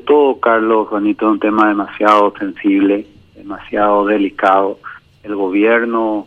[0.00, 4.78] todo, Carlos, Juanito, es un tema demasiado sensible, demasiado delicado.
[5.22, 6.26] El gobierno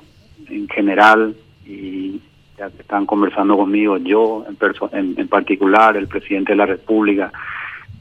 [0.50, 2.22] en general y
[2.58, 4.46] ya que están conversando conmigo, yo
[4.92, 7.32] en, en, particular, el presidente de la República,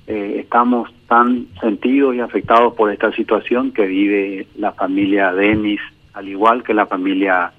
[0.07, 5.80] eh, estamos tan sentidos y afectados por esta situación que vive la familia Denis,
[6.14, 7.53] al igual que la familia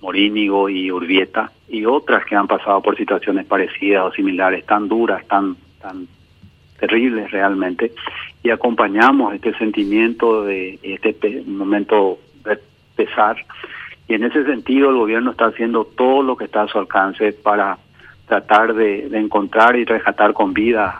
[0.00, 5.24] Morínigo y Urbieta, y otras que han pasado por situaciones parecidas o similares, tan duras,
[5.28, 6.08] tan, tan
[6.80, 7.92] terribles realmente,
[8.42, 12.58] y acompañamos este sentimiento de este momento de
[12.96, 13.36] pesar
[14.10, 17.32] y en ese sentido el gobierno está haciendo todo lo que está a su alcance
[17.32, 17.78] para
[18.26, 20.98] tratar de, encontrar y rescatar con vida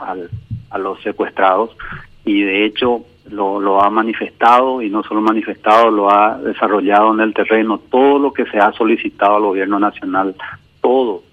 [0.71, 1.77] a los secuestrados
[2.25, 7.21] y de hecho lo, lo ha manifestado y no solo manifestado, lo ha desarrollado en
[7.21, 7.79] el terreno.
[7.79, 10.37] Todo lo que se ha solicitado al gobierno nacional,
[10.81, 11.25] todo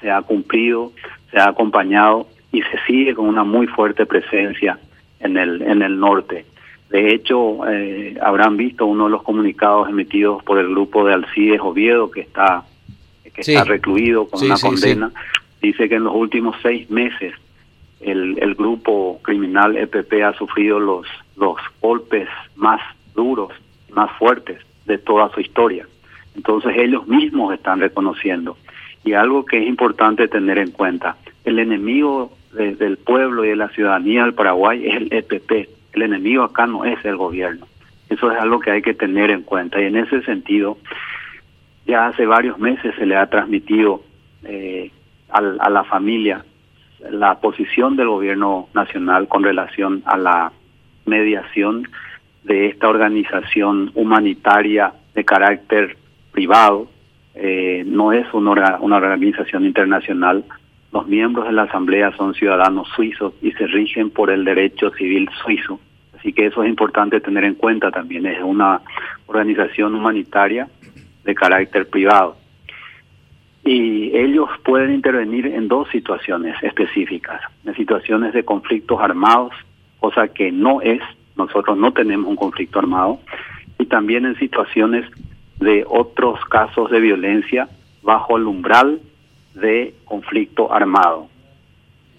[0.00, 0.92] se ha cumplido,
[1.30, 4.78] se ha acompañado y se sigue con una muy fuerte presencia
[5.20, 6.46] en el, en el norte.
[6.88, 11.60] De hecho, eh, habrán visto uno de los comunicados emitidos por el grupo de Alcides
[11.60, 12.64] Oviedo, que está,
[13.34, 15.12] que está recluido con una condena.
[15.60, 17.34] Dice que en los últimos seis meses
[18.00, 22.80] el, el grupo criminal EPP ha sufrido los, los golpes más
[23.14, 23.52] duros,
[23.92, 25.86] más fuertes de toda su historia.
[26.34, 28.56] Entonces ellos mismos están reconociendo.
[29.04, 33.68] Y algo que es importante tener en cuenta, el enemigo del pueblo y de la
[33.68, 37.66] ciudadanía del Paraguay es el EPP, el enemigo acá no es el gobierno.
[38.08, 39.80] Eso es algo que hay que tener en cuenta.
[39.80, 40.78] Y en ese sentido,
[41.86, 44.02] ya hace varios meses se le ha transmitido
[44.44, 44.90] eh,
[45.28, 46.44] a, la familia
[47.10, 50.52] la posición del gobierno nacional con relación a la
[51.04, 51.88] mediación
[52.44, 55.96] de esta organización humanitaria de carácter
[56.32, 56.88] privado.
[57.34, 60.44] Eh, no es una, una organización internacional.
[60.96, 65.28] Los miembros de la Asamblea son ciudadanos suizos y se rigen por el derecho civil
[65.44, 65.78] suizo.
[66.18, 68.24] Así que eso es importante tener en cuenta también.
[68.24, 68.80] Es una
[69.26, 70.66] organización humanitaria
[71.22, 72.38] de carácter privado.
[73.62, 79.52] Y ellos pueden intervenir en dos situaciones específicas, en situaciones de conflictos armados,
[80.00, 81.02] cosa que no es,
[81.36, 83.20] nosotros no tenemos un conflicto armado,
[83.78, 85.04] y también en situaciones
[85.60, 87.68] de otros casos de violencia
[88.02, 88.98] bajo el umbral
[89.56, 91.28] de conflicto armado.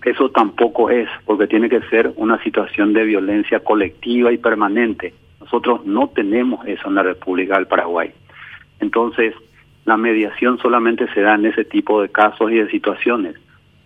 [0.04, 5.14] Eso tampoco es, porque tiene que ser una situación de violencia colectiva y permanente.
[5.40, 8.12] Nosotros no tenemos eso en la República del Paraguay.
[8.80, 9.34] Entonces,
[9.86, 13.36] la mediación solamente se da en ese tipo de casos y de situaciones.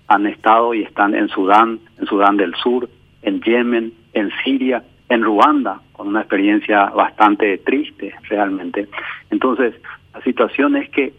[0.07, 2.89] Han estado y están en Sudán, en Sudán del Sur,
[3.22, 8.88] en Yemen, en Siria, en Ruanda, con una experiencia bastante triste realmente.
[9.29, 9.75] Entonces,
[10.13, 11.13] la situación es que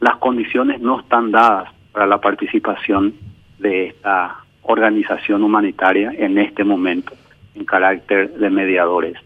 [0.00, 3.14] las condiciones no están dadas para la participación
[3.58, 7.12] de esta organización humanitaria en este momento
[7.54, 9.16] en carácter de mediadores.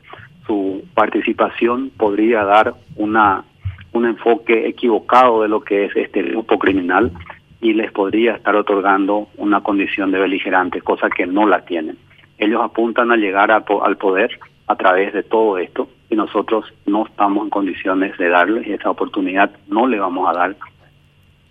[0.47, 3.45] Su participación podría dar una
[3.93, 7.13] un enfoque equivocado de lo que es este grupo criminal
[7.61, 11.97] y les podría estar otorgando una condición de beligerante, cosa que no la tienen.
[12.39, 17.45] Ellos apuntan a llegar al poder a través de todo esto y nosotros no estamos
[17.45, 20.57] en condiciones de darles esa oportunidad, no le vamos a dar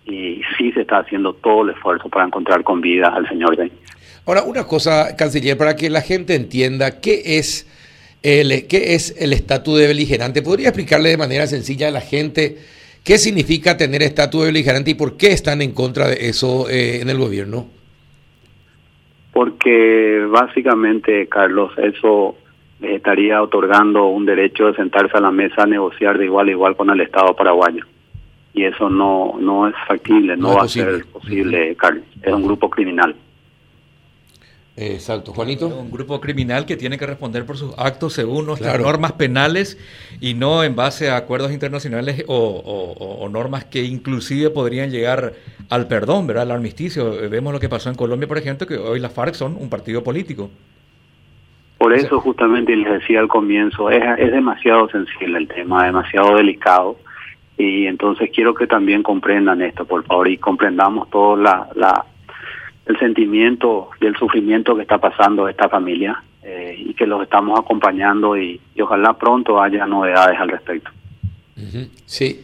[0.04, 3.72] y sí se está haciendo todo el esfuerzo para encontrar con vida al señor Denis.
[4.26, 7.66] Ahora, una cosa, canciller, para que la gente entienda qué es
[8.22, 10.42] el qué es el estatus de beligerante.
[10.42, 12.56] ¿Podría explicarle de manera sencilla a la gente
[13.04, 17.00] qué significa tener estatus de beligerante y por qué están en contra de eso eh,
[17.00, 17.66] en el gobierno?
[19.32, 22.36] Porque básicamente, Carlos, eso
[22.80, 26.76] estaría otorgando un derecho de sentarse a la mesa a negociar de igual a igual
[26.76, 27.84] con el Estado paraguayo
[28.54, 32.04] y eso no no es factible, no, va a ser posible, Carlos.
[32.22, 33.14] Es un grupo criminal.
[34.74, 35.68] Exacto, Juanito.
[35.68, 39.78] Un grupo criminal que tiene que responder por sus actos según nuestras normas penales
[40.20, 45.34] y no en base a acuerdos internacionales o, normas que inclusive podrían llegar
[45.68, 46.44] al perdón, ¿verdad?
[46.44, 47.28] Al armisticio.
[47.30, 50.02] Vemos lo que pasó en Colombia, por ejemplo, que hoy las FARC son un partido
[50.02, 50.50] político.
[51.76, 56.96] Por eso justamente les decía al comienzo, es, es demasiado sensible el tema, demasiado delicado
[57.56, 62.04] y entonces quiero que también comprendan esto, por favor, y comprendamos todo la, la,
[62.86, 67.58] el sentimiento y el sufrimiento que está pasando esta familia eh, y que los estamos
[67.58, 70.90] acompañando y, ojalá pronto haya novedades al respecto.
[72.06, 72.40] Sí.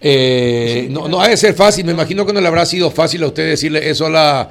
[0.00, 3.22] Eh, no, no ha de ser fácil, me imagino que no le habrá sido fácil
[3.22, 4.50] a usted decirle eso a la,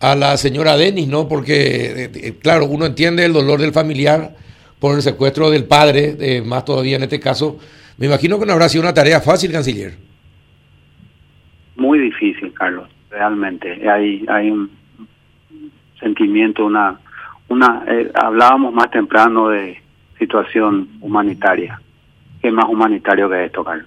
[0.00, 1.28] a la señora Denis, ¿no?
[1.28, 4.34] Porque, eh, claro, uno entiende el dolor del familiar
[4.80, 7.58] por el secuestro del padre, más todavía en este caso,
[8.02, 9.94] me imagino que no habrá sido una tarea fácil, canciller.
[11.76, 13.88] Muy difícil, Carlos, realmente.
[13.88, 14.72] Hay, hay un
[16.00, 16.98] sentimiento, una,
[17.46, 19.80] una eh, hablábamos más temprano de
[20.18, 21.80] situación humanitaria.
[22.40, 23.86] ¿Qué más humanitario que esto, Carlos?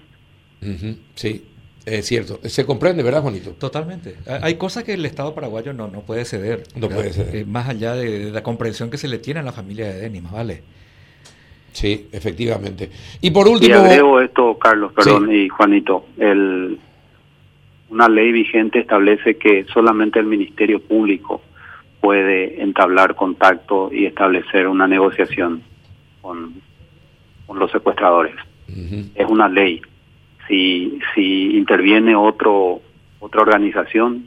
[1.14, 1.44] Sí,
[1.84, 2.40] es cierto.
[2.42, 3.50] Se comprende, ¿verdad, Juanito?
[3.50, 4.16] Totalmente.
[4.40, 6.62] Hay cosas que el Estado paraguayo no, no puede ceder.
[6.74, 7.36] No puede ceder.
[7.36, 10.22] Eh, más allá de, la comprensión que se le tiene a la familia de Denis,
[10.30, 10.62] vale.
[11.76, 12.90] Sí, efectivamente.
[13.20, 13.74] Y por último...
[13.74, 16.06] Y agrego esto, Carlos, perdón, y Juanito.
[16.16, 16.78] El,
[17.90, 21.42] una ley vigente establece que solamente el Ministerio Público
[22.00, 25.62] puede entablar contacto y establecer una negociación
[26.22, 26.54] con,
[27.46, 28.36] con los secuestradores.
[29.14, 29.82] Es una ley.
[30.48, 32.80] Si, si interviene otro
[33.20, 34.24] otra organización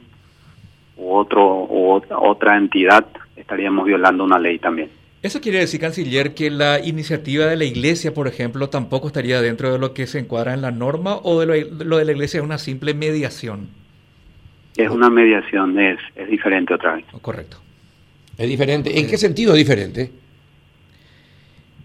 [0.96, 4.99] u otro u otra entidad, estaríamos violando una ley también.
[5.22, 9.70] ¿Eso quiere decir, canciller, que la iniciativa de la iglesia, por ejemplo, tampoco estaría dentro
[9.70, 12.38] de lo que se encuadra en la norma o de lo, lo de la iglesia
[12.38, 13.68] es una simple mediación?
[14.76, 17.04] Es una mediación, es, es diferente otra vez.
[17.20, 17.58] Correcto.
[18.38, 18.98] Es diferente.
[18.98, 20.10] ¿En qué sentido diferente?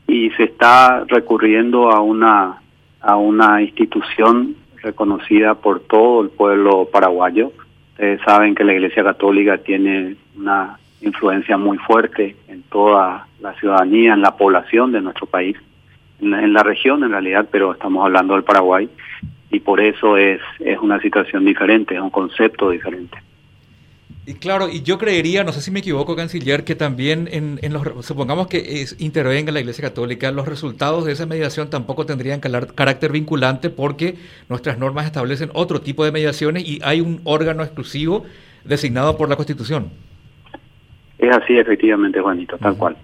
[0.07, 2.61] Y se está recurriendo a una,
[3.01, 7.51] a una institución reconocida por todo el pueblo paraguayo.
[7.91, 14.13] Ustedes saben que la Iglesia Católica tiene una influencia muy fuerte en toda la ciudadanía,
[14.13, 15.57] en la población de nuestro país,
[16.19, 18.89] en la, región en realidad, pero estamos hablando del Paraguay
[19.51, 23.17] y por eso es, es una situación diferente, es un concepto diferente.
[24.27, 27.73] Y claro, y yo creería, no sé si me equivoco, canciller, que también en, en
[27.73, 32.39] los, supongamos que es, intervenga la Iglesia Católica, los resultados de esa mediación tampoco tendrían
[32.39, 34.15] carácter vinculante porque
[34.49, 38.25] nuestras normas establecen otro tipo de mediaciones y hay un órgano exclusivo
[38.63, 39.91] designado por la Constitución.
[41.17, 42.97] Es así, efectivamente, Juanito, tal cual.